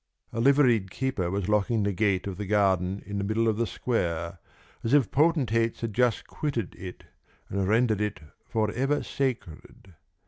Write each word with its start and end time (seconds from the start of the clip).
A 0.33 0.39
liveried 0.39 0.89
keeper 0.89 1.29
was 1.29 1.47
locking 1.47 1.83
the 1.83 1.93
gate 1.93 2.25
of 2.25 2.37
the 2.37 2.47
garden 2.47 3.03
in 3.05 3.19
the 3.19 3.23
middle 3.23 3.47
of 3.47 3.57
the 3.57 3.67
square 3.67 4.39
as 4.83 4.95
if 4.95 5.11
potentates 5.11 5.81
had 5.81 5.93
just 5.93 6.25
quitted 6.25 6.73
it 6.77 7.03
and 7.49 7.67
rendered 7.67 8.01
it 8.01 8.19
forever 8.43 9.03
sacred. 9.03 9.93